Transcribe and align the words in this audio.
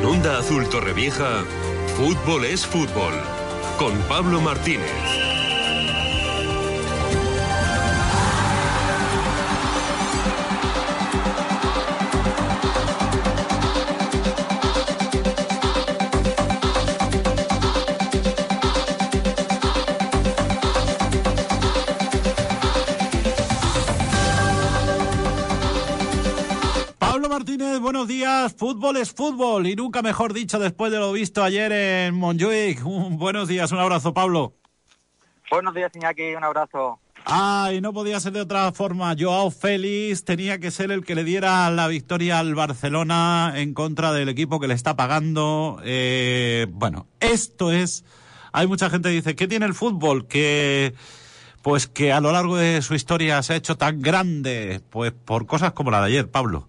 En 0.00 0.06
Onda 0.06 0.38
Azul 0.38 0.66
Torrevieja, 0.70 1.44
fútbol 1.94 2.46
es 2.46 2.64
fútbol. 2.64 3.12
Con 3.78 3.92
Pablo 4.08 4.40
Martínez. 4.40 5.29
Buenos 27.80 28.08
días. 28.08 28.54
Fútbol 28.56 28.96
es 28.96 29.12
fútbol 29.12 29.68
y 29.68 29.76
nunca 29.76 30.02
mejor 30.02 30.32
dicho 30.32 30.58
después 30.58 30.90
de 30.90 30.98
lo 30.98 31.12
visto 31.12 31.44
ayer 31.44 31.70
en 31.70 32.14
Montjuic. 32.14 32.82
buenos 32.82 33.46
días, 33.46 33.70
un 33.70 33.78
abrazo, 33.78 34.12
Pablo. 34.12 34.54
Buenos 35.48 35.72
días, 35.72 35.92
Iñaki, 35.94 36.34
un 36.34 36.42
abrazo. 36.42 36.98
Ay, 37.24 37.80
no 37.80 37.92
podía 37.92 38.18
ser 38.18 38.32
de 38.32 38.40
otra 38.40 38.72
forma. 38.72 39.14
Joao 39.16 39.52
Félix 39.52 40.24
tenía 40.24 40.58
que 40.58 40.72
ser 40.72 40.90
el 40.90 41.04
que 41.04 41.14
le 41.14 41.22
diera 41.22 41.70
la 41.70 41.86
victoria 41.86 42.40
al 42.40 42.56
Barcelona 42.56 43.52
en 43.54 43.74
contra 43.74 44.12
del 44.12 44.28
equipo 44.28 44.58
que 44.58 44.66
le 44.66 44.74
está 44.74 44.96
pagando. 44.96 45.80
Eh, 45.84 46.66
bueno, 46.70 47.06
esto 47.20 47.70
es. 47.70 48.04
Hay 48.52 48.66
mucha 48.66 48.90
gente 48.90 49.10
que 49.10 49.14
dice, 49.14 49.36
¿qué 49.36 49.46
tiene 49.46 49.66
el 49.66 49.74
fútbol? 49.74 50.26
Que 50.26 50.94
pues 51.62 51.86
que 51.86 52.12
a 52.12 52.20
lo 52.20 52.32
largo 52.32 52.56
de 52.56 52.82
su 52.82 52.94
historia 52.94 53.40
se 53.42 53.52
ha 53.52 53.56
hecho 53.56 53.76
tan 53.76 54.00
grande, 54.00 54.80
pues 54.90 55.12
por 55.12 55.46
cosas 55.46 55.72
como 55.72 55.92
la 55.92 56.00
de 56.00 56.06
ayer, 56.06 56.28
Pablo. 56.28 56.66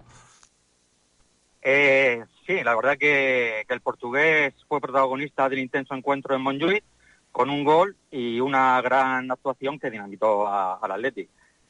Eh, 1.61 2.23
sí, 2.45 2.63
la 2.63 2.75
verdad 2.75 2.97
que, 2.97 3.65
el 3.67 3.81
portugués 3.81 4.53
fue 4.67 4.81
protagonista 4.81 5.47
del 5.47 5.59
intenso 5.59 5.93
encuentro 5.93 6.35
en 6.35 6.41
Montjuic 6.41 6.83
con 7.31 7.49
un 7.49 7.63
gol 7.63 7.95
y 8.09 8.39
una 8.39 8.81
gran 8.81 9.31
actuación 9.31 9.79
que 9.79 9.91
dinamitó 9.91 10.47
al 10.47 10.91
Atleti. 10.91 11.27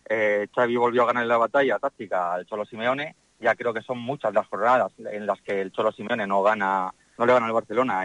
Eh, 0.10 0.48
Xavi 0.54 0.76
volvió 0.76 1.04
a 1.04 1.08
ganar 1.08 1.26
la 1.26 1.38
batalla 1.38 1.78
táctica 1.78 2.34
al 2.34 2.46
Cholo 2.46 2.66
Simeone. 2.66 3.16
Ya 3.40 3.56
creo 3.56 3.74
que 3.74 3.82
son 3.82 4.00
muchas 4.00 4.34
las 4.34 4.48
jornadas 4.48 4.92
en 4.98 5.26
las 5.26 5.42
que 5.42 5.62
el 5.62 5.72
Cholo 5.72 5.92
Simeone 5.92 6.26
no 6.26 6.42
gana, 6.42 6.94
no 7.18 7.26
le 7.26 7.34
gana 7.34 7.46
al 7.46 7.54
Barcelona 7.54 8.04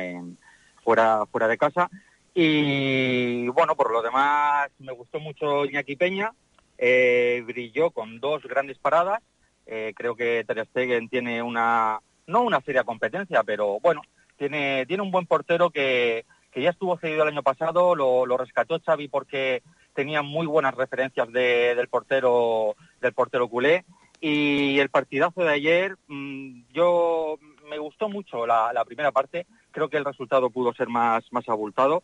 fuera, 0.83 1.25
fuera 1.27 1.49
de 1.49 1.59
casa. 1.59 1.91
Y 2.35 3.49
bueno, 3.49 3.75
por 3.77 3.91
lo 3.91 4.03
demás 4.03 4.69
me 4.79 4.93
gustó 4.93 5.21
mucho 5.21 5.65
Iñaki 5.65 5.97
Peña. 5.97 6.33
Eh, 6.79 7.43
brilló 7.47 7.91
con 7.91 8.21
dos 8.21 8.43
grandes 8.43 8.79
paradas 8.79 9.23
eh, 9.67 9.93
creo 9.97 10.15
que 10.15 10.45
Ter 10.47 10.67
Stegen 10.67 11.09
tiene 11.09 11.43
una, 11.43 12.01
no 12.27 12.43
una 12.43 12.61
seria 12.61 12.85
competencia, 12.85 13.43
pero 13.43 13.81
bueno, 13.81 14.03
tiene, 14.37 14.87
tiene 14.87 15.03
un 15.03 15.11
buen 15.11 15.27
portero 15.27 15.71
que, 15.71 16.25
que 16.53 16.63
ya 16.63 16.71
estuvo 16.71 16.97
cedido 16.99 17.23
el 17.23 17.29
año 17.29 17.43
pasado, 17.43 17.95
lo, 17.95 18.37
rescató 18.37 18.81
Xavi 18.81 19.09
porque 19.09 19.63
tenía 19.95 20.23
muy 20.23 20.47
buenas 20.47 20.75
referencias 20.75 21.31
de, 21.33 21.75
del 21.75 21.89
portero 21.89 22.77
del 23.01 23.13
portero 23.13 23.49
culé. 23.49 23.85
Y 24.21 24.79
el 24.79 24.89
partidazo 24.89 25.43
de 25.43 25.53
ayer 25.53 25.97
mm, 26.07 26.63
yo 26.73 27.39
me 27.69 27.79
gustó 27.79 28.09
mucho 28.09 28.47
la, 28.47 28.73
la, 28.73 28.85
primera 28.85 29.13
parte. 29.13 29.47
Creo 29.71 29.91
que 29.91 29.99
el 29.99 30.05
resultado 30.05 30.49
pudo 30.49 30.73
ser 30.73 30.89
más 30.89 31.25
más 31.31 31.47
abultado. 31.49 32.03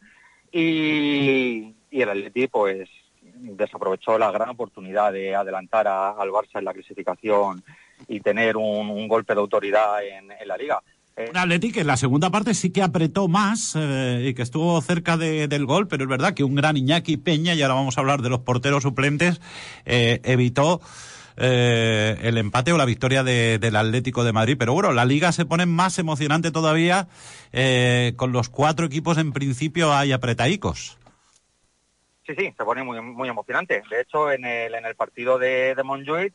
Y, 0.50 1.74
y 1.90 2.02
el 2.02 2.10
Atleti 2.10 2.48
pues 2.48 2.90
desaprovechó 3.42 4.18
la 4.18 4.30
gran 4.30 4.50
oportunidad 4.50 5.12
de 5.12 5.34
adelantar 5.34 5.88
al 5.88 6.30
Barça 6.30 6.58
en 6.58 6.64
la 6.64 6.72
clasificación 6.72 7.62
y 8.08 8.20
tener 8.20 8.56
un, 8.56 9.08
golpe 9.08 9.34
de 9.34 9.40
autoridad 9.40 10.02
en, 10.04 10.28
la 10.46 10.56
liga. 10.56 10.82
Eh, 11.16 11.28
un 11.30 11.36
Atleti 11.36 11.72
que 11.72 11.80
en 11.80 11.86
la 11.86 11.96
segunda 11.96 12.30
parte 12.30 12.54
sí 12.54 12.70
que 12.70 12.82
apretó 12.82 13.28
más 13.28 13.74
eh, 13.76 14.26
y 14.28 14.34
que 14.34 14.42
estuvo 14.42 14.80
cerca 14.80 15.16
del 15.16 15.66
gol, 15.66 15.88
pero 15.88 16.04
es 16.04 16.08
verdad 16.08 16.34
que 16.34 16.44
un 16.44 16.54
gran 16.54 16.76
Iñaki 16.76 17.16
Peña, 17.16 17.54
y 17.54 17.62
ahora 17.62 17.74
vamos 17.74 17.98
a 17.98 18.00
hablar 18.00 18.22
de 18.22 18.30
los 18.30 18.40
porteros 18.40 18.82
suplentes, 18.82 19.40
eh, 19.84 20.20
evitó 20.24 20.80
el 21.34 22.36
empate 22.36 22.72
o 22.72 22.76
la 22.76 22.84
victoria 22.84 23.24
del 23.24 23.76
Atlético 23.76 24.22
de 24.22 24.32
Madrid. 24.32 24.56
Pero 24.58 24.74
bueno, 24.74 24.92
la 24.92 25.06
liga 25.06 25.32
se 25.32 25.46
pone 25.46 25.64
más 25.64 25.98
emocionante 25.98 26.52
todavía 26.52 27.08
con 28.16 28.32
los 28.32 28.50
cuatro 28.50 28.86
equipos 28.86 29.16
en 29.16 29.32
principio 29.32 29.92
hay 29.94 30.12
apretaicos. 30.12 30.98
Sí, 32.32 32.46
sí, 32.46 32.54
se 32.56 32.64
pone 32.64 32.82
muy, 32.82 32.98
muy 33.02 33.28
emocionante. 33.28 33.82
De 33.90 34.00
hecho, 34.00 34.30
en 34.30 34.46
el, 34.46 34.74
en 34.74 34.86
el 34.86 34.94
partido 34.94 35.38
de, 35.38 35.74
de 35.74 35.82
Montjuic, 35.82 36.32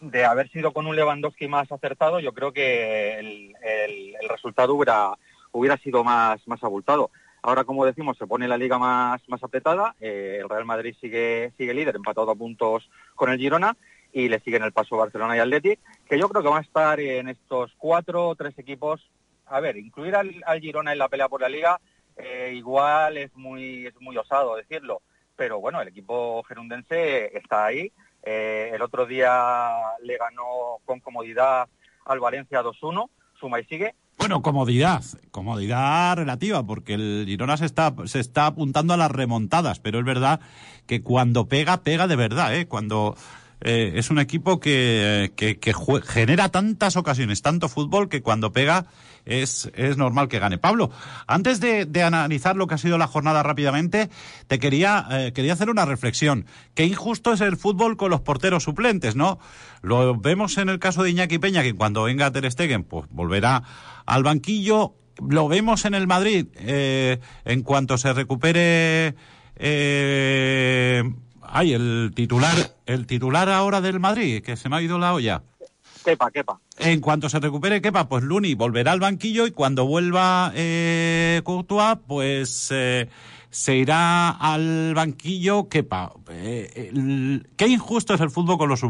de 0.00 0.24
haber 0.24 0.48
sido 0.50 0.72
con 0.72 0.86
un 0.86 0.94
Lewandowski 0.94 1.48
más 1.48 1.72
acertado, 1.72 2.20
yo 2.20 2.32
creo 2.32 2.52
que 2.52 3.18
el, 3.18 3.56
el, 3.60 4.28
resultado 4.28 4.74
hubiera, 4.74 5.14
hubiera 5.50 5.76
sido 5.78 6.04
más, 6.04 6.46
más 6.46 6.62
abultado. 6.62 7.10
Ahora, 7.42 7.64
como 7.64 7.84
decimos, 7.84 8.16
se 8.16 8.28
pone 8.28 8.46
la 8.46 8.56
liga 8.56 8.78
más, 8.78 9.28
más 9.28 9.42
apretada. 9.42 9.96
Eh, 10.00 10.38
el 10.40 10.48
Real 10.48 10.66
Madrid 10.66 10.94
sigue, 11.00 11.52
sigue 11.58 11.74
líder, 11.74 11.96
empatado 11.96 12.30
a 12.30 12.36
puntos 12.36 12.88
con 13.16 13.30
el 13.30 13.38
Girona, 13.38 13.76
y 14.12 14.28
le 14.28 14.38
siguen 14.40 14.62
el 14.62 14.72
paso 14.72 14.98
Barcelona 14.98 15.36
y 15.36 15.40
Athletic, 15.40 15.80
que 16.08 16.18
yo 16.18 16.28
creo 16.28 16.42
que 16.42 16.48
van 16.48 16.58
a 16.58 16.66
estar 16.66 17.00
en 17.00 17.28
estos 17.28 17.72
cuatro 17.76 18.28
o 18.28 18.36
tres 18.36 18.56
equipos. 18.56 19.10
A 19.46 19.58
ver, 19.58 19.76
incluir 19.78 20.14
al, 20.14 20.60
Girona 20.60 20.92
en 20.92 20.98
la 20.98 21.08
pelea 21.08 21.28
por 21.28 21.40
la 21.40 21.48
liga, 21.48 21.80
eh, 22.16 22.52
igual 22.54 23.16
es 23.16 23.34
muy, 23.34 23.86
es 23.86 24.00
muy 24.00 24.16
osado 24.16 24.54
decirlo 24.54 25.02
pero 25.40 25.58
bueno, 25.58 25.80
el 25.80 25.88
equipo 25.88 26.42
gerundense 26.42 27.34
está 27.34 27.64
ahí. 27.64 27.90
Eh, 28.22 28.72
el 28.74 28.82
otro 28.82 29.06
día 29.06 29.72
le 30.02 30.18
ganó 30.18 30.80
con 30.84 31.00
comodidad 31.00 31.66
al 32.04 32.20
Valencia 32.20 32.62
2-1, 32.62 33.08
suma 33.40 33.58
y 33.58 33.64
sigue. 33.64 33.94
Bueno, 34.18 34.42
comodidad, 34.42 35.02
comodidad 35.30 36.14
relativa, 36.18 36.62
porque 36.62 36.92
el 36.92 37.24
Girona 37.26 37.56
se 37.56 37.64
está, 37.64 37.94
se 38.04 38.20
está 38.20 38.44
apuntando 38.44 38.92
a 38.92 38.98
las 38.98 39.10
remontadas, 39.10 39.80
pero 39.80 39.98
es 39.98 40.04
verdad 40.04 40.40
que 40.86 41.00
cuando 41.00 41.48
pega, 41.48 41.78
pega 41.78 42.06
de 42.06 42.16
verdad, 42.16 42.54
¿eh? 42.54 42.66
Cuando 42.66 43.16
eh, 43.60 43.92
es 43.96 44.10
un 44.10 44.18
equipo 44.18 44.60
que, 44.60 45.32
que, 45.36 45.58
que 45.58 45.74
genera 46.04 46.48
tantas 46.48 46.96
ocasiones, 46.96 47.42
tanto 47.42 47.68
fútbol, 47.68 48.08
que 48.08 48.22
cuando 48.22 48.52
pega 48.52 48.86
es, 49.24 49.70
es 49.74 49.96
normal 49.96 50.28
que 50.28 50.38
gane. 50.38 50.58
Pablo, 50.58 50.90
antes 51.26 51.60
de, 51.60 51.84
de, 51.86 52.02
analizar 52.02 52.56
lo 52.56 52.66
que 52.66 52.74
ha 52.74 52.78
sido 52.78 52.98
la 52.98 53.06
jornada 53.06 53.42
rápidamente, 53.42 54.10
te 54.46 54.58
quería, 54.58 55.06
eh, 55.10 55.32
quería 55.32 55.52
hacer 55.52 55.70
una 55.70 55.84
reflexión. 55.84 56.46
Qué 56.74 56.84
injusto 56.84 57.32
es 57.32 57.40
el 57.40 57.56
fútbol 57.56 57.96
con 57.96 58.10
los 58.10 58.20
porteros 58.20 58.64
suplentes, 58.64 59.16
¿no? 59.16 59.38
Lo 59.82 60.16
vemos 60.16 60.58
en 60.58 60.68
el 60.68 60.78
caso 60.78 61.02
de 61.02 61.10
Iñaki 61.10 61.38
Peña, 61.38 61.62
que 61.62 61.74
cuando 61.74 62.04
venga 62.04 62.30
Ter 62.30 62.50
Stegen, 62.50 62.84
pues 62.84 63.06
volverá 63.10 63.62
al 64.06 64.22
banquillo. 64.22 64.94
Lo 65.28 65.48
vemos 65.48 65.84
en 65.84 65.94
el 65.94 66.06
Madrid, 66.06 66.46
eh, 66.56 67.20
en 67.44 67.62
cuanto 67.62 67.98
se 67.98 68.12
recupere... 68.12 69.14
Eh, 69.62 71.02
ay, 71.52 71.72
el 71.72 72.12
titular, 72.14 72.54
el 72.86 73.06
titular 73.06 73.48
ahora 73.48 73.80
del 73.80 74.00
Madrid, 74.00 74.42
que 74.42 74.56
se 74.56 74.68
me 74.68 74.76
ha 74.76 74.82
ido 74.82 74.98
la 74.98 75.14
olla. 75.14 75.42
Kepa, 76.04 76.30
Kepa. 76.30 76.60
En 76.78 77.00
cuanto 77.00 77.28
se 77.28 77.40
recupere 77.40 77.82
Kepa, 77.82 78.08
pues 78.08 78.24
Luni 78.24 78.54
volverá 78.54 78.92
al 78.92 79.00
banquillo 79.00 79.46
y 79.46 79.50
cuando 79.50 79.86
vuelva 79.86 80.52
eh, 80.54 81.42
Courtois, 81.44 81.98
pues 82.06 82.70
eh, 82.72 83.08
se 83.50 83.76
irá 83.76 84.30
al 84.30 84.94
banquillo 84.94 85.68
Kepa. 85.68 86.12
Eh, 86.30 87.42
qué 87.56 87.66
injusto 87.66 88.14
es 88.14 88.20
el 88.20 88.30
fútbol 88.30 88.58
con 88.58 88.70
los 88.70 88.84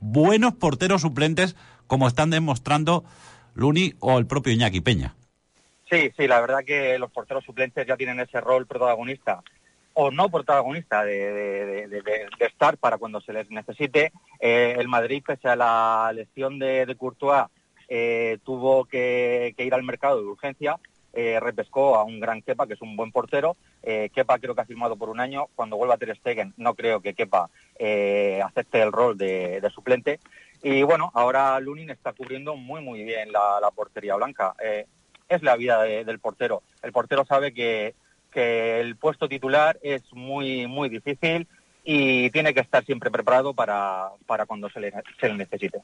buenos 0.00 0.54
porteros 0.54 1.02
suplentes 1.02 1.56
como 1.86 2.06
están 2.06 2.30
demostrando 2.30 3.04
Luni 3.54 3.94
o 4.00 4.18
el 4.18 4.26
propio 4.26 4.52
Iñaki 4.52 4.80
Peña. 4.80 5.16
Sí, 5.90 6.10
sí, 6.16 6.26
la 6.26 6.40
verdad 6.40 6.64
que 6.64 6.98
los 6.98 7.10
porteros 7.10 7.44
suplentes 7.44 7.86
ya 7.86 7.96
tienen 7.96 8.20
ese 8.20 8.40
rol 8.40 8.66
protagonista 8.66 9.42
o 9.94 10.10
no 10.10 10.28
protagonista 10.28 11.04
de, 11.04 11.88
estar 12.40 12.76
para 12.76 12.98
cuando 12.98 13.20
se 13.20 13.32
les 13.32 13.50
necesite. 13.50 14.12
Eh, 14.40 14.74
el 14.78 14.88
Madrid, 14.88 15.22
pese 15.24 15.48
a 15.48 15.56
la 15.56 16.12
lesión 16.12 16.58
de, 16.58 16.94
Courtois, 16.98 17.44
eh, 17.88 18.38
tuvo 18.44 18.84
que, 18.84 19.54
ir 19.56 19.74
al 19.74 19.84
mercado 19.84 20.20
de 20.20 20.26
urgencia. 20.26 20.78
Eh, 21.16 21.38
repescó 21.38 21.94
a 21.94 22.02
un 22.02 22.18
gran 22.18 22.42
Kepa, 22.42 22.66
que 22.66 22.74
es 22.74 22.82
un 22.82 22.96
buen 22.96 23.12
portero. 23.12 23.56
Kepa 23.82 24.38
creo 24.40 24.54
que 24.56 24.62
ha 24.62 24.66
firmado 24.66 24.96
por 24.96 25.08
un 25.08 25.20
año. 25.20 25.46
Cuando 25.54 25.76
vuelva 25.76 25.94
a 25.94 25.98
Ter 25.98 26.16
Stegen, 26.16 26.54
no 26.56 26.74
creo 26.74 27.00
que 27.00 27.14
Kepa 27.14 27.48
acepte 28.44 28.82
el 28.82 28.90
rol 28.90 29.16
de, 29.16 29.62
suplente. 29.72 30.18
Y 30.60 30.82
bueno, 30.82 31.12
ahora 31.14 31.60
Lunin 31.60 31.90
está 31.90 32.12
cubriendo 32.14 32.56
muy, 32.56 32.80
muy 32.80 33.04
bien 33.04 33.30
la, 33.30 33.70
portería 33.72 34.16
blanca. 34.16 34.54
es 35.28 35.42
la 35.44 35.54
vida 35.54 35.82
del 35.82 36.18
portero. 36.18 36.64
El 36.82 36.90
portero 36.90 37.24
sabe 37.24 37.54
que 37.54 37.94
que 38.34 38.80
el 38.80 38.96
puesto 38.96 39.28
titular 39.28 39.78
es 39.82 40.02
muy, 40.12 40.66
muy 40.66 40.88
difícil 40.88 41.46
y 41.84 42.30
tiene 42.30 42.52
que 42.52 42.60
estar 42.60 42.84
siempre 42.84 43.10
preparado 43.10 43.54
para, 43.54 44.08
para 44.26 44.46
cuando 44.46 44.68
se 44.68 44.80
le, 44.80 44.92
se 45.20 45.28
le 45.28 45.36
necesite. 45.36 45.78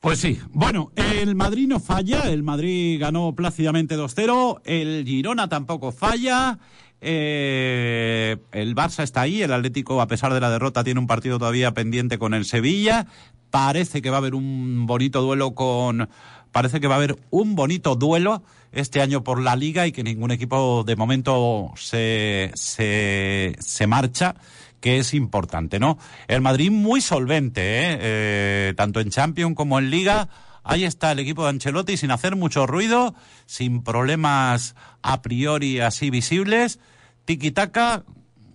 Pues 0.00 0.18
sí, 0.18 0.40
bueno, 0.50 0.90
el 0.96 1.36
Madrid 1.36 1.68
no 1.68 1.78
falla, 1.78 2.22
el 2.28 2.42
Madrid 2.42 3.00
ganó 3.00 3.32
plácidamente 3.36 3.96
2-0, 3.96 4.62
el 4.64 5.04
Girona 5.06 5.48
tampoco 5.48 5.92
falla, 5.92 6.58
eh, 7.00 8.36
el 8.50 8.74
Barça 8.74 9.04
está 9.04 9.20
ahí, 9.20 9.42
el 9.42 9.52
Atlético 9.52 10.00
a 10.00 10.08
pesar 10.08 10.34
de 10.34 10.40
la 10.40 10.50
derrota 10.50 10.82
tiene 10.82 10.98
un 10.98 11.06
partido 11.06 11.38
todavía 11.38 11.70
pendiente 11.70 12.18
con 12.18 12.34
el 12.34 12.46
Sevilla, 12.46 13.06
Parece 13.52 14.00
que 14.00 14.08
va 14.08 14.16
a 14.16 14.20
haber 14.20 14.34
un 14.34 14.86
bonito 14.86 15.20
duelo 15.20 15.54
con. 15.54 16.08
Parece 16.52 16.80
que 16.80 16.86
va 16.86 16.94
a 16.94 16.96
haber 16.96 17.18
un 17.28 17.54
bonito 17.54 17.96
duelo 17.96 18.42
este 18.72 19.00
año 19.00 19.22
por 19.22 19.40
la 19.40 19.54
liga 19.56 19.86
y 19.86 19.92
que 19.92 20.02
ningún 20.02 20.30
equipo 20.30 20.82
de 20.84 20.96
momento 20.96 21.72
se, 21.76 22.50
se, 22.54 23.54
se 23.58 23.86
marcha 23.86 24.34
que 24.82 24.98
es 24.98 25.14
importante, 25.14 25.78
¿no? 25.78 25.96
El 26.26 26.40
Madrid 26.40 26.70
muy 26.70 27.00
solvente, 27.00 27.62
¿eh? 27.62 27.98
¿eh? 28.00 28.74
tanto 28.76 29.00
en 29.00 29.10
Champions 29.10 29.54
como 29.54 29.78
en 29.78 29.90
Liga. 29.90 30.28
Ahí 30.64 30.84
está 30.84 31.12
el 31.12 31.20
equipo 31.20 31.44
de 31.44 31.50
Ancelotti 31.50 31.96
sin 31.96 32.10
hacer 32.10 32.36
mucho 32.36 32.66
ruido, 32.66 33.14
sin 33.46 33.82
problemas 33.82 34.74
a 35.02 35.22
priori 35.22 35.80
así 35.80 36.10
visibles. 36.10 36.80
Tiki-taka, 37.24 38.04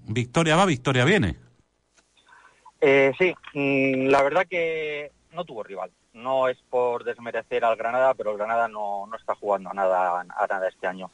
victoria 0.07 0.55
va, 0.55 0.65
victoria 0.65 1.05
viene. 1.05 1.37
Eh, 2.81 3.13
sí, 3.17 3.33
mm, 3.53 4.09
la 4.09 4.21
verdad 4.21 4.45
que 4.49 5.11
no 5.31 5.45
tuvo 5.45 5.63
rival. 5.63 5.91
No 6.17 6.47
es 6.47 6.57
por 6.69 7.03
desmerecer 7.03 7.63
al 7.63 7.75
Granada, 7.75 8.13
pero 8.13 8.31
el 8.31 8.37
Granada 8.37 8.67
no, 8.67 9.09
está 9.17 9.35
jugando 9.35 9.69
a 9.69 9.73
nada, 9.73 10.19
a 10.19 10.47
nada 10.47 10.67
este 10.67 10.87
año. 10.87 11.11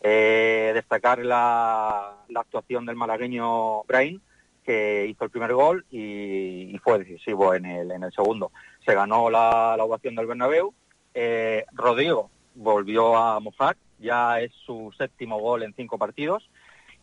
Eh, 0.00 0.72
destacar 0.74 1.18
la, 1.18 2.16
la, 2.28 2.40
actuación 2.40 2.84
del 2.86 2.96
malagueño 2.96 3.84
Brain, 3.84 4.20
que 4.64 5.06
hizo 5.06 5.24
el 5.24 5.30
primer 5.30 5.54
gol 5.54 5.84
y, 5.90 6.76
fue 6.82 6.98
decisivo 6.98 7.54
en 7.54 7.66
el, 7.66 7.90
en 7.90 8.02
el 8.02 8.12
segundo. 8.12 8.50
Se 8.84 8.94
ganó 8.94 9.30
la, 9.30 9.76
ovación 9.78 10.16
del 10.16 10.26
Bernabéu. 10.26 10.74
Eh, 11.14 11.64
Rodrigo 11.72 12.30
volvió 12.54 13.16
a 13.16 13.38
mojar, 13.40 13.76
ya 13.98 14.40
es 14.40 14.52
su 14.66 14.92
séptimo 14.98 15.38
gol 15.38 15.62
en 15.62 15.74
cinco 15.74 15.98
partidos 15.98 16.48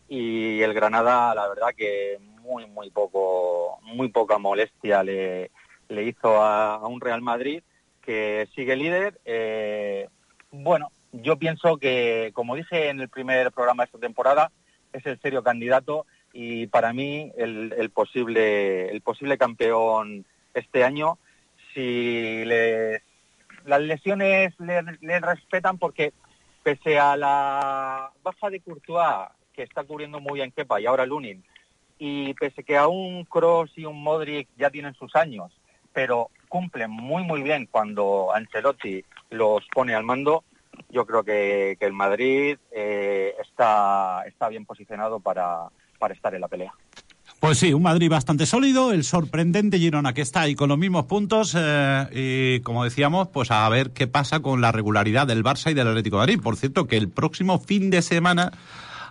y 0.08 0.60
el 0.60 0.74
Granada, 0.74 1.34
la 1.34 1.48
verdad 1.48 1.68
que 1.76 2.18
muy 2.42 2.66
muy 2.66 2.90
poco, 2.90 3.78
muy 3.82 4.08
poca 4.08 4.38
molestia 4.38 5.02
le, 5.02 5.50
le 5.90 6.04
hizo 6.04 6.42
a, 6.42 6.86
un 6.86 7.00
Real 7.00 7.20
Madrid 7.20 7.62
que 8.00 8.48
sigue 8.54 8.76
líder. 8.76 9.20
Eh, 9.24 10.08
bueno, 10.50 10.90
yo 11.12 11.36
pienso 11.36 11.76
que, 11.76 12.30
como 12.34 12.56
dije 12.56 12.88
en 12.88 13.00
el 13.00 13.08
primer 13.08 13.52
programa 13.52 13.82
de 13.82 13.86
esta 13.86 13.98
temporada, 13.98 14.50
es 14.92 15.04
el 15.06 15.20
serio 15.20 15.42
candidato 15.42 16.06
y 16.32 16.66
para 16.68 16.92
mí 16.92 17.32
el, 17.36 17.90
posible 17.90 18.90
el 18.90 19.00
posible 19.02 19.36
campeón 19.36 20.24
este 20.54 20.84
año 20.84 21.18
si 21.74 22.44
las 22.44 23.80
lesiones 23.80 24.54
le, 24.58 25.20
respetan 25.20 25.78
porque 25.78 26.12
pese 26.62 26.98
a 26.98 27.16
la 27.16 28.12
baja 28.22 28.50
de 28.50 28.60
Courtois 28.60 29.28
que 29.52 29.62
está 29.62 29.84
cubriendo 29.84 30.20
muy 30.20 30.34
bien 30.34 30.52
Kepa 30.52 30.80
y 30.80 30.86
ahora 30.86 31.06
Lunin 31.06 31.44
y 31.98 32.34
pese 32.34 32.64
que 32.64 32.76
a 32.76 32.88
un 32.88 33.24
Cross 33.24 33.72
y 33.76 33.84
un 33.84 34.02
Modric 34.02 34.48
ya 34.56 34.70
tienen 34.70 34.94
sus 34.94 35.14
años 35.16 35.52
pero 35.92 36.30
cumplen 36.48 36.90
muy 36.90 37.22
muy 37.22 37.42
bien 37.42 37.68
cuando 37.70 38.32
Ancelotti 38.34 39.04
los 39.30 39.64
pone 39.72 39.94
al 39.94 40.04
mando 40.04 40.44
yo 40.88 41.06
creo 41.06 41.22
que, 41.22 41.76
el 41.78 41.92
Madrid 41.92 42.56
eh, 42.72 43.34
está 43.40 44.24
está 44.26 44.48
bien 44.48 44.64
posicionado 44.64 45.20
para 45.20 45.68
para 45.98 46.14
estar 46.14 46.34
en 46.34 46.40
la 46.40 46.48
pelea. 46.48 46.72
Pues 47.38 47.58
sí, 47.58 47.72
un 47.72 47.82
Madrid 47.82 48.10
bastante 48.10 48.44
sólido, 48.44 48.92
el 48.92 49.04
sorprendente 49.04 49.78
Girona 49.78 50.12
que 50.12 50.20
está 50.20 50.42
ahí 50.42 50.54
con 50.54 50.68
los 50.68 50.76
mismos 50.76 51.06
puntos 51.06 51.56
eh, 51.56 52.06
y 52.12 52.60
como 52.60 52.84
decíamos, 52.84 53.28
pues 53.28 53.50
a 53.50 53.66
ver 53.70 53.92
qué 53.92 54.06
pasa 54.06 54.40
con 54.40 54.60
la 54.60 54.72
regularidad 54.72 55.26
del 55.26 55.42
Barça 55.42 55.70
y 55.70 55.74
del 55.74 55.88
Atlético 55.88 56.16
de 56.16 56.20
Madrid. 56.20 56.40
Por 56.42 56.56
cierto, 56.56 56.86
que 56.86 56.96
el 56.96 57.08
próximo 57.08 57.58
fin 57.58 57.88
de 57.88 58.02
semana 58.02 58.52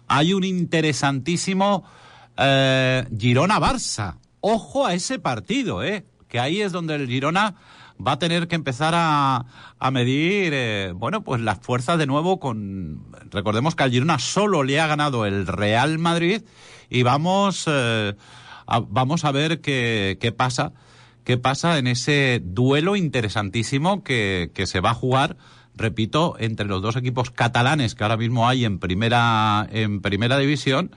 hay 0.08 0.34
un 0.34 0.44
interesantísimo 0.44 1.86
eh, 2.38 3.06
Girona-Barça. 3.18 4.18
Ojo 4.42 4.86
a 4.86 4.94
ese 4.94 5.18
partido, 5.18 5.84
¿eh? 5.84 6.06
Que 6.30 6.40
ahí 6.40 6.62
es 6.62 6.72
donde 6.72 6.96
el 6.96 7.08
Girona 7.08 7.56
va 8.06 8.14
a 8.14 8.20
tener 8.20 8.48
que 8.48 8.56
empezar 8.56 8.94
a, 8.96 9.46
a 9.78 9.92
medir, 9.92 10.54
eh, 10.54 10.94
bueno, 10.96 11.24
pues 11.24 11.42
las 11.42 11.60
fuerzas 11.60 11.98
de 11.98 12.06
nuevo 12.06 12.40
con... 12.40 13.04
Recordemos 13.32 13.76
que 13.76 13.84
al 13.84 13.92
Girona 13.92 14.20
solo 14.20 14.64
le 14.64 14.80
ha 14.80 14.88
ganado 14.88 15.26
el 15.26 15.48
Real 15.48 16.00
Madrid 16.00 16.44
y 16.90 17.04
vamos, 17.04 17.66
eh, 17.68 18.16
a, 18.68 18.80
vamos 18.80 19.26
a 19.26 19.32
ver 19.32 19.60
qué, 19.60 20.18
qué 20.22 20.32
pasa, 20.32 20.72
qué 21.26 21.38
pasa 21.38 21.78
en 21.78 21.88
ese 21.88 22.42
duelo 22.42 22.96
interesantísimo 22.96 24.04
que, 24.04 24.52
que 24.54 24.66
se 24.66 24.80
va 24.80 24.92
a 24.92 24.96
jugar 24.96 25.36
repito, 25.80 26.36
entre 26.40 26.68
los 26.68 26.82
dos 26.82 26.96
equipos 26.96 27.32
catalanes 27.32 27.96
que 27.96 28.04
ahora 28.04 28.18
mismo 28.18 28.48
hay 28.48 28.66
en 28.66 28.80
primera, 28.80 29.66
en 29.72 30.02
primera 30.02 30.38
división. 30.38 30.92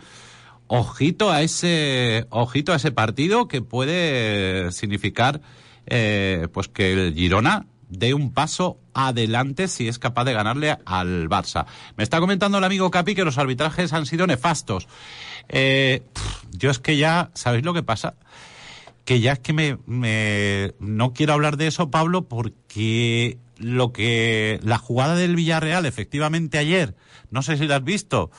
Ojito 0.74 1.30
a 1.30 1.42
ese, 1.42 2.26
ojito 2.30 2.72
a 2.72 2.76
ese 2.76 2.92
partido 2.92 3.46
que 3.46 3.60
puede 3.60 4.72
significar, 4.72 5.42
eh, 5.84 6.48
pues 6.50 6.68
que 6.68 6.94
el 6.94 7.12
Girona 7.12 7.66
dé 7.90 8.14
un 8.14 8.32
paso 8.32 8.78
adelante 8.94 9.68
si 9.68 9.86
es 9.86 9.98
capaz 9.98 10.24
de 10.24 10.32
ganarle 10.32 10.78
al 10.86 11.28
Barça. 11.28 11.66
Me 11.98 12.04
está 12.04 12.20
comentando 12.20 12.56
el 12.56 12.64
amigo 12.64 12.90
Capi 12.90 13.14
que 13.14 13.26
los 13.26 13.36
arbitrajes 13.36 13.92
han 13.92 14.06
sido 14.06 14.26
nefastos. 14.26 14.88
Eh, 15.50 16.04
yo 16.52 16.70
es 16.70 16.78
que 16.78 16.96
ya, 16.96 17.30
¿sabéis 17.34 17.66
lo 17.66 17.74
que 17.74 17.82
pasa? 17.82 18.14
Que 19.04 19.20
ya 19.20 19.32
es 19.32 19.40
que 19.40 19.52
me, 19.52 19.76
me, 19.84 20.72
no 20.80 21.12
quiero 21.12 21.34
hablar 21.34 21.58
de 21.58 21.66
eso, 21.66 21.90
Pablo, 21.90 22.28
porque 22.28 23.36
lo 23.58 23.92
que 23.92 24.58
la 24.62 24.78
jugada 24.78 25.16
del 25.16 25.36
Villarreal, 25.36 25.84
efectivamente 25.84 26.56
ayer, 26.56 26.96
no 27.30 27.42
sé 27.42 27.58
si 27.58 27.66
la 27.66 27.76
has 27.76 27.84
visto, 27.84 28.30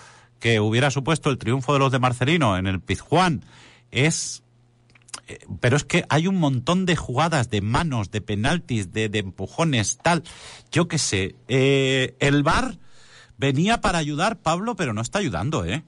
que 0.43 0.59
hubiera 0.59 0.91
supuesto 0.91 1.29
el 1.29 1.37
triunfo 1.37 1.71
de 1.71 1.79
los 1.79 1.89
de 1.93 1.99
Marcelino 1.99 2.57
en 2.57 2.67
el 2.67 2.81
Pizjuán, 2.81 3.45
es 3.91 4.43
eh, 5.29 5.39
pero 5.61 5.77
es 5.77 5.85
que 5.85 6.03
hay 6.09 6.27
un 6.27 6.35
montón 6.35 6.85
de 6.85 6.97
jugadas 6.97 7.49
de 7.49 7.61
manos, 7.61 8.11
de 8.11 8.19
penaltis, 8.19 8.91
de, 8.91 9.05
empujones, 9.13 9.99
tal. 9.99 10.23
Yo 10.69 10.89
qué 10.89 10.97
sé. 10.97 11.35
Eh, 11.47 12.17
el 12.19 12.43
VAR 12.43 12.73
venía 13.37 13.79
para 13.79 13.99
ayudar, 13.99 14.35
Pablo, 14.35 14.75
pero 14.75 14.91
no 14.91 14.99
está 14.99 15.19
ayudando, 15.19 15.63
¿eh? 15.63 15.81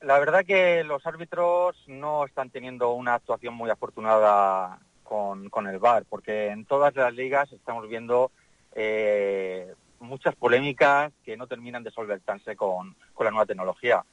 La 0.00 0.20
verdad 0.20 0.44
que 0.46 0.84
los 0.84 1.04
árbitros 1.04 1.74
no 1.88 2.24
están 2.24 2.50
teniendo 2.50 2.92
una 2.92 3.14
actuación 3.14 3.54
muy 3.54 3.70
afortunada 3.70 4.78
con, 5.02 5.50
con 5.50 5.66
el 5.66 5.80
VAR, 5.80 6.04
porque 6.08 6.50
en 6.50 6.64
todas 6.64 6.94
las 6.94 7.12
ligas 7.12 7.50
estamos 7.50 7.88
viendo 7.88 8.30
eh, 8.76 9.74
muchas 10.00 10.34
polémicas 10.34 11.12
que 11.24 11.36
no 11.36 11.46
terminan 11.46 11.84
de 11.84 11.90
solventarse 11.90 12.56
con, 12.56 12.96
con 13.14 13.24
la 13.24 13.30
nueva 13.30 13.46
tecnología. 13.46 14.04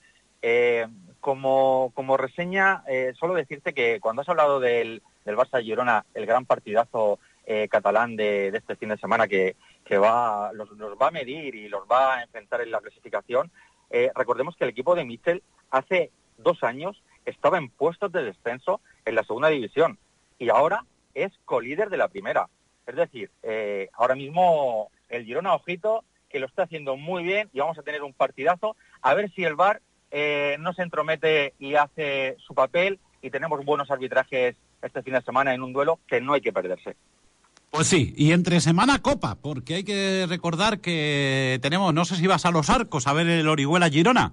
Eh, 0.41 0.87
como, 1.19 1.91
como 1.95 2.15
reseña, 2.15 2.83
eh, 2.87 3.13
solo 3.19 3.33
decirte 3.33 3.73
que 3.73 3.99
cuando 3.99 4.21
has 4.21 4.29
hablado 4.29 4.59
del, 4.59 5.01
del 5.25 5.35
Barça 5.35 5.63
Girona, 5.63 6.05
el 6.13 6.25
gran 6.25 6.45
partidazo 6.45 7.19
eh, 7.45 7.67
catalán 7.69 8.15
de, 8.15 8.49
este 8.49 8.75
fin 8.75 8.89
de 8.89 8.97
semana 8.97 9.27
que, 9.27 9.55
que 9.83 9.97
va, 9.97 10.51
los, 10.53 10.69
va 10.71 11.07
a 11.07 11.11
medir 11.11 11.55
y 11.55 11.69
los 11.69 11.83
va 11.91 12.15
a 12.15 12.23
enfrentar 12.23 12.61
en 12.61 12.71
la 12.71 12.81
clasificación, 12.81 13.51
recordemos 14.15 14.57
que 14.57 14.65
el 14.65 14.71
equipo 14.71 14.95
de 14.95 15.05
Mitchell 15.05 15.41
hace 15.71 16.11
dos 16.37 16.61
años 16.61 17.01
estaba 17.25 17.57
en 17.57 17.69
puestos 17.69 18.11
de 18.11 18.21
descenso 18.23 18.81
en 19.05 19.15
la 19.15 19.23
segunda 19.23 19.47
división 19.47 19.97
y 20.37 20.49
ahora 20.49 20.83
es 21.13 21.31
colíder 21.45 21.89
de 21.89 21.95
la 21.95 22.09
primera. 22.09 22.49
Es 22.85 22.97
decir, 22.97 23.31
ahora 23.93 24.15
mismo 24.15 24.91
el 25.09 25.25
Girona, 25.25 25.53
ojito, 25.53 26.03
que 26.29 26.39
lo 26.39 26.47
está 26.47 26.63
haciendo 26.63 26.97
muy 26.97 27.23
bien 27.23 27.49
y 27.53 27.59
vamos 27.59 27.77
a 27.77 27.83
tener 27.83 28.03
un 28.03 28.13
partidazo. 28.13 28.75
A 29.01 29.13
ver 29.13 29.31
si 29.33 29.43
el 29.43 29.55
VAR 29.55 29.81
eh, 30.11 30.57
no 30.59 30.73
se 30.73 30.83
entromete 30.83 31.53
y 31.59 31.75
hace 31.75 32.35
su 32.39 32.53
papel 32.53 32.99
y 33.21 33.29
tenemos 33.29 33.63
buenos 33.65 33.91
arbitrajes 33.91 34.55
este 34.81 35.03
fin 35.03 35.13
de 35.13 35.21
semana 35.21 35.53
en 35.53 35.63
un 35.63 35.73
duelo 35.73 35.99
que 36.07 36.21
no 36.21 36.33
hay 36.33 36.41
que 36.41 36.53
perderse. 36.53 36.95
Pues 37.71 37.87
sí, 37.87 38.13
y 38.15 38.31
entre 38.31 38.61
semana 38.61 39.01
Copa, 39.01 39.35
porque 39.35 39.75
hay 39.75 39.83
que 39.83 40.25
recordar 40.27 40.79
que 40.79 41.59
tenemos, 41.61 41.93
no 41.93 42.05
sé 42.05 42.15
si 42.15 42.25
vas 42.25 42.45
a 42.45 42.51
los 42.51 42.69
arcos 42.69 43.07
a 43.07 43.13
ver 43.13 43.27
el 43.27 43.47
Orihuela 43.47 43.89
Girona. 43.89 44.31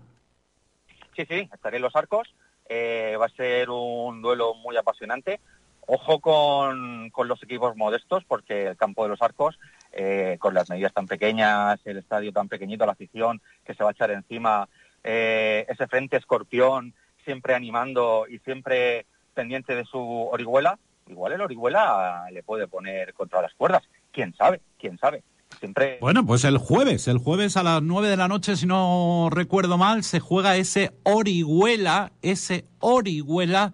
Sí, 1.16 1.25
sí, 1.28 1.49
estaré 1.52 1.76
en 1.76 1.83
los 1.83 1.97
arcos. 1.97 2.35
Eh, 2.69 3.16
va 3.21 3.26
a 3.26 3.31
ser 3.31 3.71
un 3.71 4.23
duelo 4.23 4.54
muy 4.54 4.76
apasionante. 4.76 5.40
Ojo 5.87 6.21
con, 6.21 7.11
con, 7.11 7.28
los 7.28 7.43
equipos 7.43 7.76
modestos, 7.76 8.25
porque 8.26 8.69
el 8.69 8.76
campo 8.76 9.02
de 9.02 9.11
los 9.11 9.21
arcos, 9.21 9.59
eh, 9.97 10.37
con 10.41 10.55
las 10.55 10.69
medidas 10.69 10.93
tan 10.93 11.07
pequeñas, 11.07 11.81
el 11.85 11.99
estadio 11.99 12.33
tan 12.33 12.49
pequeñito, 12.49 12.85
la 12.85 12.93
afición 12.93 13.41
que 13.65 13.75
se 13.75 13.83
va 13.83 13.91
a 13.91 13.93
echar 13.93 14.11
encima, 14.11 14.69
eh, 15.03 15.67
ese 15.69 15.87
frente 15.87 16.17
escorpión 16.17 16.95
siempre 17.25 17.55
animando 17.55 18.27
y 18.29 18.39
siempre 18.41 19.07
pendiente 19.35 19.75
de 19.75 19.85
su 19.85 19.99
Orihuela, 19.99 20.79
igual 21.09 21.33
el 21.33 21.41
Orihuela 21.41 22.27
le 22.33 22.43
puede 22.43 22.67
poner 22.67 23.15
contra 23.15 23.43
las 23.43 23.55
cuerdas. 23.55 23.83
¿Quién 24.13 24.35
sabe? 24.35 24.61
¿Quién 24.79 24.99
sabe? 24.99 25.23
Siempre... 25.59 25.99
Bueno, 26.01 26.27
pues 26.27 26.45
el 26.45 26.59
jueves, 26.59 27.07
el 27.09 27.19
jueves 27.19 27.57
a 27.57 27.63
las 27.63 27.83
nueve 27.83 28.09
de 28.09 28.17
la 28.17 28.29
noche, 28.29 28.57
si 28.57 28.67
no 28.67 29.29
recuerdo 29.31 29.79
mal, 29.79 30.03
se 30.03 30.21
juega 30.21 30.57
ese 30.57 30.93
Orihuela, 31.05 32.13
ese 32.23 32.65
Orihuela 32.81 33.73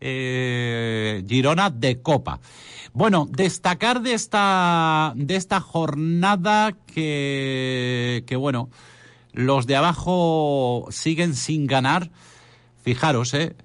eh, 0.00 1.24
Girona 1.28 1.70
de 1.70 2.00
Copa. 2.02 2.40
Bueno, 2.92 3.26
destacar 3.30 4.00
de 4.02 4.14
esta, 4.14 5.12
de 5.16 5.36
esta 5.36 5.60
jornada 5.60 6.74
que, 6.86 8.24
que 8.26 8.36
bueno, 8.36 8.70
los 9.32 9.66
de 9.66 9.76
abajo 9.76 10.86
siguen 10.90 11.34
sin 11.34 11.66
ganar. 11.66 12.10
Fijaros, 12.82 13.34
¿eh? 13.34 13.56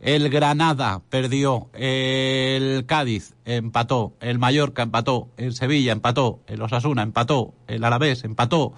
el 0.00 0.30
Granada 0.30 1.02
perdió, 1.10 1.68
el 1.72 2.86
Cádiz 2.86 3.34
empató, 3.44 4.14
el 4.20 4.38
Mallorca 4.38 4.82
empató, 4.82 5.28
el 5.36 5.54
Sevilla 5.54 5.92
empató, 5.92 6.40
el 6.46 6.62
Osasuna 6.62 7.02
empató, 7.02 7.54
el 7.66 7.82
Alavés 7.82 8.24
empató, 8.24 8.74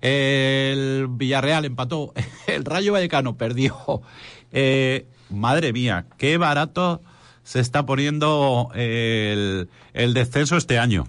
el 0.00 1.06
Villarreal 1.10 1.64
empató, 1.64 2.14
el 2.46 2.64
Rayo 2.64 2.92
Vallecano 2.92 3.36
perdió. 3.36 4.02
Eh, 4.52 5.06
madre 5.30 5.72
mía, 5.72 6.06
qué 6.18 6.36
barato 6.38 7.00
se 7.42 7.60
está 7.60 7.84
poniendo 7.84 8.70
el, 8.74 9.68
el 9.92 10.14
descenso 10.14 10.56
este 10.56 10.78
año. 10.78 11.04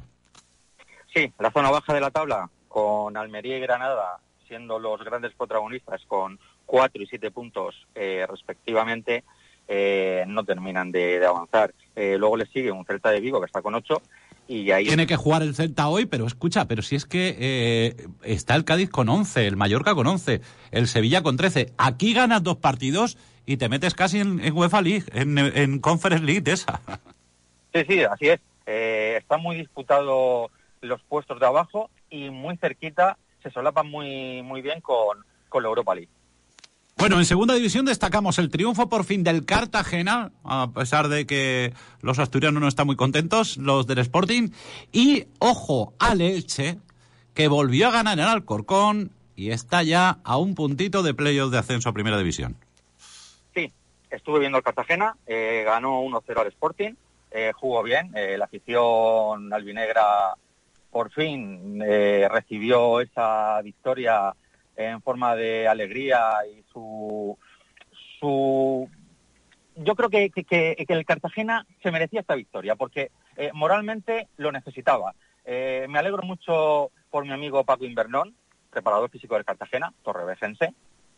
Sí, 1.13 1.31
la 1.39 1.51
zona 1.51 1.71
baja 1.71 1.93
de 1.93 2.01
la 2.01 2.11
tabla, 2.11 2.49
con 2.67 3.15
Almería 3.15 3.57
y 3.57 3.61
Granada 3.61 4.19
siendo 4.47 4.79
los 4.79 5.03
grandes 5.03 5.33
protagonistas 5.33 6.01
con 6.07 6.39
cuatro 6.65 7.01
y 7.01 7.07
siete 7.07 7.31
puntos 7.31 7.75
eh, 7.95 8.25
respectivamente, 8.29 9.23
eh, 9.67 10.23
no 10.27 10.43
terminan 10.43 10.91
de, 10.91 11.25
avanzar. 11.25 11.73
Eh, 11.95 12.17
luego 12.17 12.37
le 12.37 12.45
sigue 12.47 12.71
un 12.71 12.85
Celta 12.85 13.09
de 13.09 13.19
Vigo 13.19 13.39
que 13.39 13.47
está 13.47 13.61
con 13.61 13.75
ocho 13.75 14.01
y 14.47 14.69
ahí... 14.71 14.85
Tiene 14.85 15.07
que 15.07 15.15
jugar 15.15 15.41
el 15.41 15.55
Celta 15.55 15.87
hoy, 15.87 16.05
pero 16.05 16.25
escucha, 16.25 16.67
pero 16.67 16.81
si 16.81 16.95
es 16.95 17.05
que 17.05 17.95
está 18.23 18.55
el 18.55 18.63
Cádiz 18.63 18.89
con 18.89 19.09
once, 19.09 19.47
el 19.47 19.57
Mallorca 19.57 19.95
con 19.95 20.07
once, 20.07 20.41
el 20.71 20.87
Sevilla 20.87 21.23
con 21.23 21.37
trece. 21.37 21.73
Aquí 21.77 22.13
ganas 22.13 22.43
dos 22.43 22.57
partidos 22.57 23.17
y 23.45 23.57
te 23.57 23.69
metes 23.69 23.93
casi 23.93 24.19
en, 24.19 24.39
UEFA 24.53 24.81
League, 24.81 25.05
en, 25.13 25.37
en, 25.37 25.79
Conference 25.79 26.25
League 26.25 26.43
esa. 26.51 26.81
Sí, 27.73 27.83
sí, 27.87 28.03
así 28.03 28.29
es. 28.29 28.39
está 28.65 29.37
muy 29.37 29.57
disputado 29.57 30.49
los 30.81 31.01
puestos 31.03 31.39
de 31.39 31.45
abajo 31.45 31.89
y 32.09 32.29
muy 32.29 32.57
cerquita 32.57 33.17
se 33.43 33.51
solapan 33.51 33.89
muy, 33.89 34.41
muy 34.41 34.61
bien 34.61 34.81
con, 34.81 35.19
con 35.49 35.63
la 35.63 35.69
Europa 35.69 35.93
League. 35.95 36.09
Bueno, 36.97 37.19
en 37.19 37.25
segunda 37.25 37.53
división 37.53 37.85
destacamos 37.85 38.39
el 38.39 38.49
triunfo 38.49 38.87
por 38.87 39.03
fin 39.03 39.23
del 39.23 39.45
Cartagena, 39.45 40.31
a 40.45 40.71
pesar 40.71 41.09
de 41.09 41.25
que 41.25 41.73
los 42.01 42.19
asturianos 42.19 42.61
no 42.61 42.69
están 42.69 42.87
muy 42.87 42.95
contentos, 42.95 43.57
los 43.57 43.85
del 43.85 43.99
Sporting. 43.99 44.49
Y 44.93 45.25
ojo 45.39 45.93
al 45.99 46.21
Elche, 46.21 46.79
que 47.33 47.49
volvió 47.49 47.89
a 47.89 47.91
ganar 47.91 48.17
en 48.17 48.25
Alcorcón 48.25 49.11
y 49.35 49.51
está 49.51 49.83
ya 49.83 50.19
a 50.23 50.37
un 50.37 50.55
puntito 50.55 51.03
de 51.03 51.13
playoff 51.13 51.51
de 51.51 51.57
ascenso 51.57 51.89
a 51.89 51.93
primera 51.93 52.17
división. 52.17 52.55
Estuve 54.15 54.39
viendo 54.39 54.57
el 54.57 54.63
Cartagena, 54.63 55.17
eh, 55.27 55.63
ganó 55.65 56.01
1-0 56.01 56.39
al 56.39 56.47
Sporting, 56.47 56.93
eh, 57.31 57.51
jugó 57.53 57.83
bien, 57.83 58.11
eh, 58.15 58.37
la 58.37 58.45
afición 58.45 59.51
albinegra 59.51 60.35
por 60.89 61.11
fin 61.11 61.81
recibió 62.29 63.01
esa 63.01 63.61
victoria 63.61 64.33
en 64.77 65.01
forma 65.01 65.35
de 65.35 65.67
alegría 65.67 66.37
y 66.49 66.63
su, 66.71 67.37
su 68.17 68.89
yo 69.75 69.95
creo 69.95 70.09
que, 70.09 70.31
el 70.87 71.05
Cartagena 71.05 71.67
se 71.83 71.91
merecía 71.91 72.21
esta 72.21 72.35
victoria 72.35 72.75
porque 72.75 73.11
moralmente 73.51 74.29
lo 74.37 74.53
necesitaba. 74.53 75.13
Me 75.45 75.99
alegro 75.99 76.23
mucho 76.23 76.91
por 77.11 77.25
mi 77.25 77.33
amigo 77.33 77.65
Paco 77.65 77.83
Invernón, 77.83 78.33
preparador 78.69 79.09
físico 79.09 79.35
del 79.35 79.43
Cartagena, 79.43 79.91
torrevejense, 80.01 80.73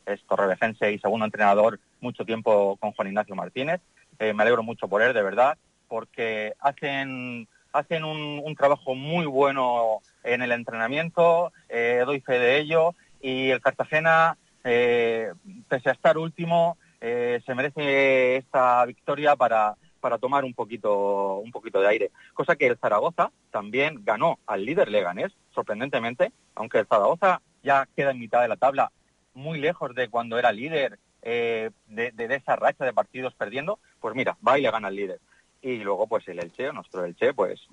es 0.07 0.23
torrevejense 0.23 0.91
y 0.91 0.99
segundo 0.99 1.25
entrenador 1.25 1.79
mucho 2.01 2.25
tiempo 2.25 2.77
con 2.77 2.93
Juan 2.93 3.09
Ignacio 3.09 3.35
Martínez. 3.35 3.81
me 4.19 4.41
alegro 4.41 4.63
mucho 4.63 4.87
por 4.87 5.01
él, 5.01 5.13
de 5.13 5.21
verdad, 5.21 5.57
porque 5.87 6.53
hacen 6.59 7.47
hacen 7.77 8.03
un, 8.03 8.55
trabajo 8.55 8.95
muy 8.95 9.25
bueno 9.25 9.99
en 10.23 10.41
el 10.41 10.51
entrenamiento, 10.51 11.51
eh, 11.69 12.03
doy 12.05 12.21
fe 12.21 12.39
de 12.39 12.57
ello, 12.59 12.95
y 13.21 13.49
el 13.49 13.61
Cartagena, 13.61 14.37
eh, 14.63 15.31
pese 15.67 15.89
a 15.89 15.93
estar 15.93 16.17
último, 16.17 16.77
eh, 17.01 17.41
se 17.45 17.53
merece 17.53 18.37
esta 18.37 18.83
victoria 18.85 19.35
para, 19.35 19.75
para 19.99 20.17
tomar 20.17 20.43
un 20.43 20.53
poquito, 20.53 21.37
un 21.37 21.51
poquito 21.51 21.79
de 21.79 21.87
aire. 21.87 22.11
Cosa 22.33 22.55
que 22.55 22.67
el 22.67 22.77
Zaragoza 22.77 23.31
también 23.51 24.03
ganó 24.03 24.39
al 24.47 24.65
líder 24.65 24.89
Leganés, 24.89 25.31
sorprendentemente, 25.53 26.31
aunque 26.55 26.79
el 26.79 26.87
Zaragoza 26.87 27.41
ya 27.61 27.87
queda 27.95 28.11
en 28.11 28.19
mitad 28.19 28.41
de 28.41 28.47
la 28.47 28.57
tabla, 28.57 28.91
muy 29.37 29.59
lejos 29.59 29.93
de 29.95 30.09
cuando 30.09 30.37
era 30.37 30.51
líder 30.51 30.99
de, 31.21 31.71
de, 31.87 32.35
esa 32.35 32.55
racha 32.55 32.85
de 32.85 32.93
partidos 32.93 33.33
perdiendo, 33.33 33.79
pues 33.99 34.15
mira, 34.15 34.37
va 34.47 34.57
y 34.57 34.61
le 34.61 34.71
gana 34.71 34.87
al 34.87 34.95
líder 34.95 35.19
y 35.61 35.77
luego 35.77 36.07
pues 36.07 36.27
el 36.27 36.39
Elche, 36.39 36.71
nuestro 36.71 37.03
Elche, 37.03 37.33
pues 37.33 37.67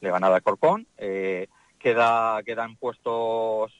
le 0.00 0.10
gana 0.10 0.34
a 0.34 0.40
Corcón, 0.40 0.86
eh, 0.98 1.48
queda, 1.78 2.42
queda 2.44 2.64
en 2.64 2.76
puestos, 2.76 3.72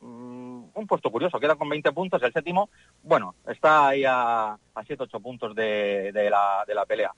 mm, 0.00 0.64
un 0.74 0.86
puesto 0.86 1.10
curioso, 1.10 1.40
queda 1.40 1.56
con 1.56 1.68
20 1.68 1.92
puntos, 1.92 2.22
el 2.22 2.32
séptimo, 2.32 2.70
bueno, 3.02 3.34
está 3.46 3.88
ahí 3.88 4.04
a, 4.04 4.52
a 4.52 4.84
7-8 4.84 5.20
puntos 5.20 5.54
de, 5.54 6.12
de, 6.12 6.30
la, 6.30 6.64
de 6.66 6.74
la 6.74 6.86
pelea. 6.86 7.12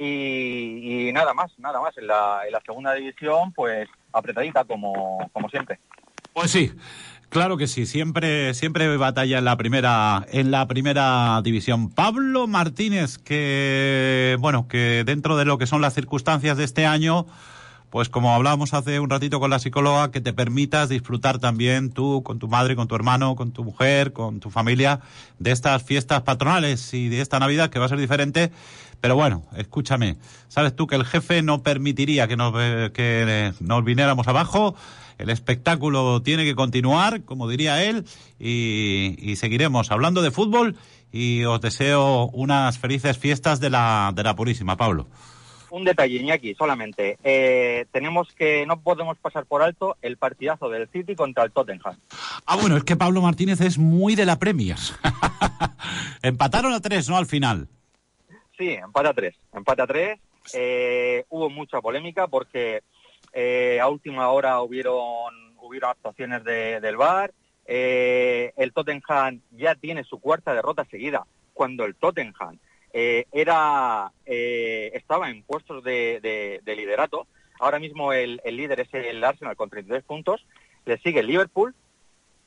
Y, 0.00 1.10
nada 1.12 1.34
más, 1.34 1.58
nada 1.58 1.80
más, 1.80 1.96
en 1.98 2.06
la, 2.06 2.42
en 2.46 2.52
la 2.52 2.60
segunda 2.60 2.94
división, 2.94 3.52
pues 3.52 3.88
apretadita 4.12 4.64
como, 4.64 5.28
como 5.32 5.48
siempre. 5.48 5.80
Pues 6.32 6.52
sí, 6.52 6.70
Claro 7.28 7.58
que 7.58 7.66
sí, 7.66 7.84
siempre, 7.84 8.54
siempre 8.54 8.96
batalla 8.96 9.38
en 9.38 9.44
la 9.44 9.56
primera, 9.58 10.26
en 10.32 10.50
la 10.50 10.66
primera 10.66 11.42
división. 11.44 11.90
Pablo 11.90 12.46
Martínez, 12.46 13.18
que 13.18 14.36
bueno, 14.40 14.66
que 14.66 15.02
dentro 15.04 15.36
de 15.36 15.44
lo 15.44 15.58
que 15.58 15.66
son 15.66 15.82
las 15.82 15.92
circunstancias 15.92 16.56
de 16.56 16.64
este 16.64 16.86
año, 16.86 17.26
pues 17.90 18.08
como 18.08 18.34
hablábamos 18.34 18.74
hace 18.74 19.00
un 19.00 19.10
ratito 19.10 19.40
con 19.40 19.50
la 19.50 19.58
psicóloga, 19.58 20.10
que 20.10 20.20
te 20.20 20.32
permitas 20.32 20.88
disfrutar 20.88 21.38
también 21.38 21.90
tú, 21.90 22.22
con 22.22 22.38
tu 22.38 22.48
madre, 22.48 22.76
con 22.76 22.88
tu 22.88 22.94
hermano, 22.94 23.36
con 23.36 23.52
tu 23.52 23.64
mujer, 23.64 24.12
con 24.12 24.40
tu 24.40 24.50
familia, 24.50 25.00
de 25.38 25.52
estas 25.52 25.82
fiestas 25.82 26.22
patronales 26.22 26.92
y 26.94 27.08
de 27.08 27.20
esta 27.20 27.38
Navidad 27.38 27.70
que 27.70 27.78
va 27.78 27.86
a 27.86 27.88
ser 27.88 27.98
diferente. 27.98 28.50
Pero 29.00 29.14
bueno, 29.14 29.44
escúchame, 29.56 30.16
sabes 30.48 30.74
tú 30.74 30.86
que 30.86 30.96
el 30.96 31.04
jefe 31.04 31.42
no 31.42 31.62
permitiría 31.62 32.26
que 32.26 32.36
nos, 32.36 32.52
que 32.90 33.52
nos 33.60 33.84
viniéramos 33.84 34.26
abajo 34.26 34.74
el 35.18 35.30
espectáculo 35.30 36.22
tiene 36.22 36.44
que 36.44 36.54
continuar, 36.54 37.24
como 37.24 37.48
diría 37.48 37.84
él, 37.84 38.04
y, 38.38 39.34
seguiremos 39.36 39.90
hablando 39.90 40.22
de 40.22 40.30
fútbol 40.30 40.76
y 41.12 41.44
os 41.44 41.60
deseo 41.60 42.26
unas 42.32 42.78
felices 42.78 43.18
fiestas 43.18 43.60
de 43.60 43.70
la, 43.70 44.12
de 44.14 44.22
la 44.22 44.36
Purísima, 44.36 44.76
Pablo. 44.76 45.08
Un 45.70 45.84
detalle, 45.84 46.16
Iñaki, 46.16 46.54
solamente. 46.54 47.18
Eh, 47.22 47.86
tenemos 47.92 48.32
que, 48.34 48.64
no 48.66 48.80
podemos 48.80 49.18
pasar 49.18 49.46
por 49.46 49.62
alto 49.62 49.96
el 50.02 50.16
partidazo 50.16 50.68
del 50.68 50.88
City 50.88 51.14
contra 51.14 51.44
el 51.44 51.52
Tottenham. 51.52 51.96
Ah, 52.46 52.56
bueno, 52.56 52.76
es 52.76 52.84
que 52.84 52.96
Pablo 52.96 53.20
Martínez 53.20 53.60
es 53.60 53.78
muy 53.78 54.14
de 54.14 54.26
la 54.26 54.38
Premier. 54.38 54.78
Empataron 56.22 56.72
a 56.72 56.80
tres, 56.80 57.08
¿no? 57.08 57.16
Al 57.16 57.26
final. 57.26 57.68
Sí, 58.56 58.70
empate 58.70 59.08
a 59.08 59.14
tres. 59.14 59.34
Empate 59.52 59.82
a 59.82 59.86
tres. 59.86 60.18
Eh, 60.54 61.24
hubo 61.28 61.50
mucha 61.50 61.80
polémica 61.80 62.26
porque 62.26 62.82
eh, 63.32 63.78
a 63.80 63.88
última 63.88 64.28
hora 64.30 64.60
hubieron, 64.62 65.56
hubieron 65.60 65.90
actuaciones 65.90 66.42
del 66.44 66.96
VAR. 66.96 67.32
Eh, 67.66 68.52
el 68.56 68.72
Tottenham 68.72 69.40
ya 69.50 69.74
tiene 69.74 70.02
su 70.04 70.18
cuarta 70.20 70.54
derrota 70.54 70.86
seguida, 70.90 71.26
cuando 71.52 71.84
el 71.84 71.94
Tottenham 71.94 72.58
eh, 72.92 73.26
era, 73.32 74.10
estaba 74.24 75.30
en 75.30 75.42
puestos 75.42 75.82
de, 75.84 76.60
liderato. 76.64 77.26
Ahora 77.60 77.78
mismo 77.78 78.12
el, 78.12 78.40
líder 78.44 78.80
es 78.80 78.88
el 78.92 79.22
Arsenal 79.22 79.56
con 79.56 79.70
33 79.70 80.04
puntos. 80.04 80.46
Le 80.84 80.98
sigue 80.98 81.20
el 81.20 81.26
Liverpool, 81.26 81.74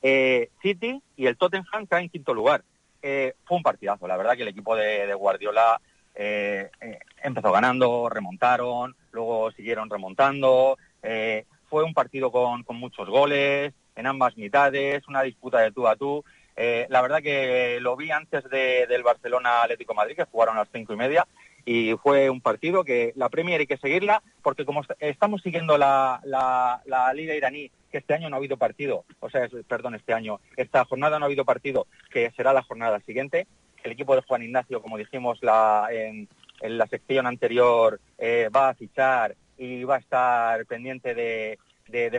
City 0.00 1.00
y 1.16 1.26
el 1.26 1.36
Tottenham 1.36 1.86
cae 1.86 2.02
en 2.02 2.08
quinto 2.08 2.34
lugar. 2.34 2.64
fue 3.00 3.56
un 3.56 3.62
partidazo. 3.62 4.06
La 4.06 4.16
verdad 4.16 4.36
que 4.36 4.42
el 4.42 4.48
equipo 4.48 4.74
de, 4.74 5.12
Guardiola 5.14 5.80
empezó 6.14 7.52
ganando, 7.52 8.08
remontaron, 8.08 8.96
luego 9.12 9.50
siguieron 9.52 9.88
remontando. 9.88 10.76
Eh, 11.02 11.44
fue 11.68 11.84
un 11.84 11.94
partido 11.94 12.30
con, 12.30 12.64
muchos 12.78 13.08
goles, 13.08 13.72
en 13.96 14.06
ambas 14.06 14.36
mitades, 14.36 15.06
una 15.08 15.22
disputa 15.22 15.60
de 15.60 15.72
tú 15.72 15.86
a 15.88 15.96
tú. 15.96 16.24
Eh, 16.56 16.86
la 16.90 17.00
verdad 17.00 17.22
que 17.22 17.78
lo 17.80 17.96
vi 17.96 18.10
antes 18.10 18.44
del 18.50 19.02
Barcelona 19.02 19.62
Atlético 19.62 19.94
Madrid, 19.94 20.16
que 20.16 20.24
jugaron 20.24 20.56
a 20.56 20.60
las 20.60 20.68
cinco 20.72 20.92
y 20.92 20.96
media, 20.96 21.26
y 21.64 21.94
fue 22.02 22.28
un 22.28 22.40
partido 22.40 22.84
que 22.84 23.12
la 23.14 23.28
Premier 23.28 23.60
hay 23.60 23.66
que 23.66 23.76
seguirla, 23.76 24.22
porque 24.42 24.64
como 24.64 24.82
estamos 24.98 25.42
siguiendo 25.42 25.78
la, 25.78 26.20
la, 26.24 27.12
Liga 27.14 27.34
iraní, 27.34 27.70
que 27.90 27.98
este 27.98 28.14
año 28.14 28.28
no 28.28 28.36
ha 28.36 28.38
habido 28.38 28.56
partido, 28.56 29.04
o 29.20 29.30
sea, 29.30 29.48
perdón, 29.68 29.94
este 29.94 30.12
año, 30.12 30.40
esta 30.56 30.84
jornada 30.84 31.18
no 31.18 31.24
ha 31.24 31.26
habido 31.26 31.44
partido, 31.44 31.86
que 32.10 32.30
será 32.32 32.52
la 32.52 32.62
jornada 32.62 33.00
siguiente, 33.00 33.46
el 33.84 33.92
equipo 33.92 34.14
de 34.16 34.22
Juan 34.22 34.42
Ignacio, 34.42 34.80
como 34.82 34.98
dijimos 34.98 35.38
la, 35.42 35.88
en, 35.90 36.28
la 36.60 36.86
sección 36.86 37.26
anterior 37.26 38.00
eh, 38.18 38.48
va 38.54 38.70
a 38.70 38.74
fichar 38.74 39.36
y 39.58 39.84
va 39.84 39.96
a 39.96 40.00
estar 40.00 40.64
pendiente 40.66 41.14
de, 41.14 41.58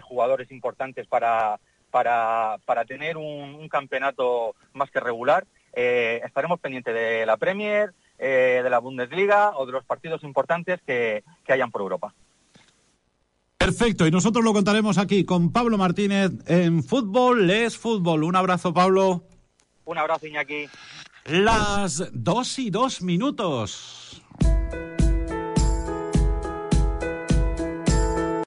jugadores 0.01 0.51
importantes 0.51 1.07
para, 1.07 1.59
para, 1.93 2.57
para 2.65 2.85
tener 2.85 3.17
un, 3.17 3.69
campeonato 3.69 4.55
más 4.73 4.89
que 4.89 4.99
regular. 4.99 5.45
Eh, 5.73 6.21
estaremos 6.25 6.59
pendientes 6.59 6.91
de 6.91 7.23
la 7.27 7.37
Premier, 7.37 7.93
eh, 8.17 8.61
de 8.63 8.69
la 8.71 8.79
Bundesliga 8.79 9.51
o 9.55 9.67
de 9.67 9.73
los 9.73 9.85
partidos 9.85 10.23
importantes 10.23 10.81
que, 10.87 11.23
que 11.45 11.53
hayan 11.53 11.69
por 11.69 11.81
Europa. 11.81 12.11
Perfecto, 13.59 14.07
y 14.07 14.11
nosotros 14.11 14.43
lo 14.43 14.53
contaremos 14.53 14.97
aquí 14.97 15.23
con 15.23 15.51
Pablo 15.51 15.77
Martínez 15.77 16.31
en 16.47 16.83
Fútbol 16.83 17.49
es 17.51 17.77
Fútbol. 17.77 18.23
Un 18.23 18.35
abrazo, 18.35 18.73
Pablo. 18.73 19.23
Un 19.85 19.99
abrazo, 19.99 20.25
Iñaki. 20.25 20.65
Las 21.25 22.09
dos 22.11 22.57
y 22.57 22.71
dos 22.71 23.03
minutos. 23.03 24.22